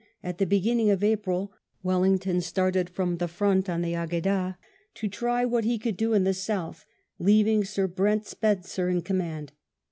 [0.23, 1.51] At the beginning of April
[1.83, 4.57] Wellington started from the front on the Agueda
[4.95, 6.87] to try what he could do in the south,
[7.19, 9.51] leaving Sir Brent Spencer in command.